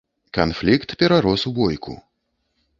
Канфлікт 0.37 0.95
перарос 1.03 1.47
у 1.51 1.55
бойку. 1.61 1.99